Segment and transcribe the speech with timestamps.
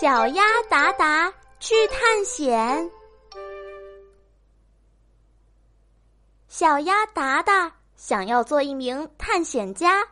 [0.00, 2.88] 小鸭达达去探险。
[6.46, 10.06] 小鸭达达想要做一名探险家。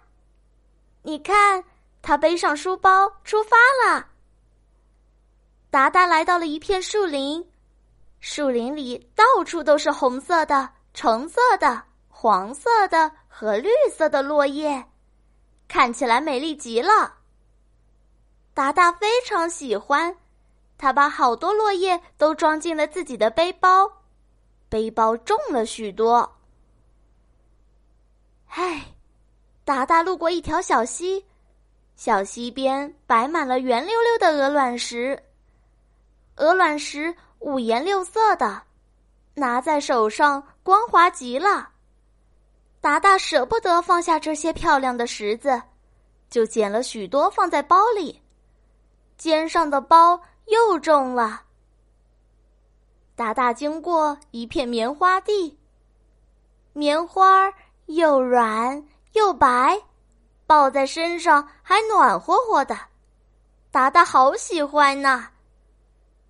[1.03, 1.63] 你看，
[2.03, 4.09] 他背上书包出发了。
[5.71, 7.49] 达达来到了一片树林，
[8.19, 14.85] 树林里到处都是红色的、橙色的、黄色的和绿色的落叶，
[15.69, 17.16] 看起来美丽极了。
[18.57, 20.17] 达达非常喜欢，
[20.79, 23.87] 他把好多落叶都装进了自己的背包，
[24.71, 26.39] 背包重了许多。
[28.47, 28.95] 唉，
[29.63, 31.23] 达达路过一条小溪，
[31.97, 35.23] 小溪边摆满了圆溜溜的鹅卵石，
[36.37, 38.63] 鹅卵石五颜六色的，
[39.35, 41.69] 拿在手上光滑极了。
[42.81, 45.61] 达达舍不得放下这些漂亮的石子，
[46.31, 48.23] 就捡了许多放在包里。
[49.17, 51.43] 肩上的包又重了。
[53.15, 55.59] 达达经过一片棉花地，
[56.75, 57.51] 棉花
[57.87, 59.81] 又软又白，
[60.47, 62.79] 抱在身上还暖和和的。
[63.71, 65.29] 达达好喜欢呢。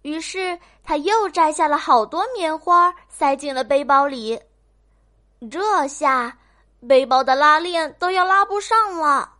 [0.03, 4.41] 于是他又摘下了好多棉花，塞进了背包里。
[5.51, 6.39] 这下
[6.87, 9.35] 背包的拉链都要拉不上了。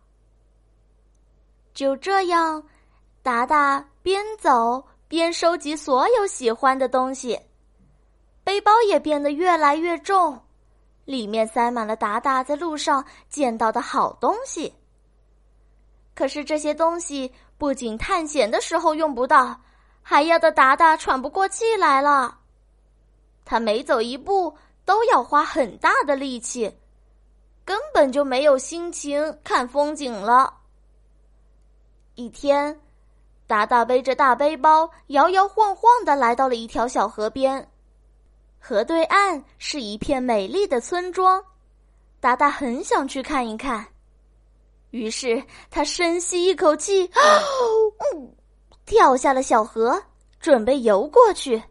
[1.73, 2.61] 就这样。
[3.27, 7.37] 达达边走边收集所有喜欢的东西，
[8.41, 10.41] 背包也变得越来越重，
[11.03, 14.73] 里面塞满了达达在路上见到的好东西。
[16.15, 19.59] 可是这些东西不仅探险的时候用不到，
[20.01, 22.39] 还要的达达喘不过气来了。
[23.43, 24.55] 他每走一步
[24.85, 26.73] 都要花很大的力气，
[27.65, 30.61] 根本就没有心情看风景了。
[32.15, 32.79] 一天。
[33.47, 37.65] 达达背着大背包，摇摇晃晃的来到了一条小河边。
[38.59, 41.41] 河对岸是一片美丽的村庄，
[42.19, 43.85] 达达很想去看一看。
[44.91, 47.09] 于是他深吸一口气，
[48.85, 50.01] 跳下了小河，
[50.41, 51.63] 准备游过去。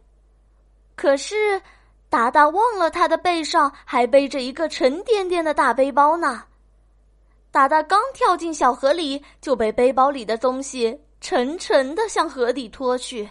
[0.95, 1.61] 可是，
[2.09, 6.43] 达达忘了他的背上还背着一个沉甸甸的大背包呢。
[7.51, 10.99] 达达刚跳进小河里，就被背包里的东西。
[11.29, 13.29] 沉沉的向河底拖去，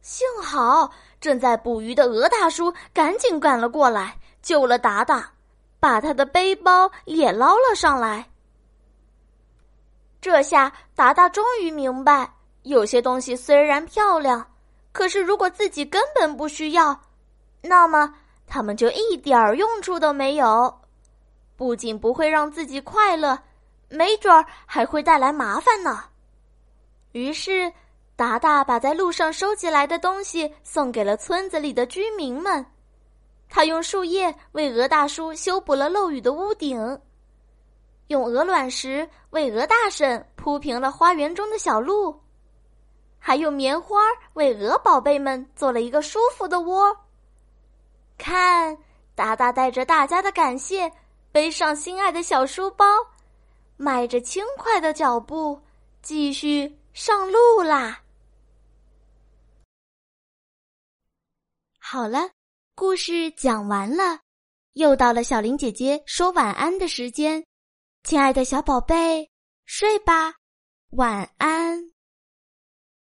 [0.00, 0.90] 幸好
[1.20, 5.30] 正在捕鱼的鹅大叔赶紧赶了过来，救了达达，
[5.78, 8.28] 把他的背包也捞了上来。
[10.20, 12.28] 这下达达终于明白，
[12.62, 14.44] 有些东西虽然漂亮，
[14.90, 17.00] 可是如果自己根本不需要，
[17.62, 18.12] 那么
[18.48, 20.80] 他们就一点儿用处都没有，
[21.56, 23.38] 不仅不会让自己快乐，
[23.88, 26.06] 没准儿还会带来麻烦呢。
[27.12, 27.72] 于是，
[28.14, 32.64] 达达把在路上收集来的东西送给了村子里的居民们。
[33.48, 37.00] 他用树叶为鹅大叔修补了漏雨的屋顶，
[38.06, 42.20] 用鹅卵石为鹅大婶铺平了花园中的小路，
[43.18, 43.98] 还用棉花
[44.34, 46.96] 为鹅宝贝们做了一个舒服的窝。
[48.16, 48.78] 看，
[49.16, 50.92] 达达带着大家的感谢，
[51.32, 52.86] 背上心爱的小书包，
[53.76, 55.60] 迈着轻快的脚步，
[56.02, 56.79] 继续。
[56.92, 58.02] 上路啦！
[61.78, 62.30] 好了，
[62.74, 64.20] 故事讲完了，
[64.72, 67.44] 又到了小林姐姐说晚安的时间，
[68.02, 69.30] 亲爱的小宝贝，
[69.66, 70.34] 睡吧，
[70.90, 71.92] 晚安。